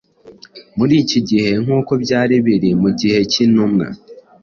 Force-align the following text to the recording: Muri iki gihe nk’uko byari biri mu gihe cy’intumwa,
Muri 0.77 0.93
iki 1.03 1.19
gihe 1.29 1.51
nk’uko 1.63 1.91
byari 2.03 2.35
biri 2.45 2.69
mu 2.81 2.89
gihe 2.99 3.19
cy’intumwa, 3.31 3.87